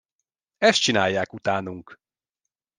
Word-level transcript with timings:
Ezt 0.57 0.79
csinálják 0.81 1.31
utánunk! 1.33 1.99